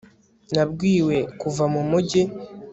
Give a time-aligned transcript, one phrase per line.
[0.53, 2.21] nabwiwe kuva mu mujyi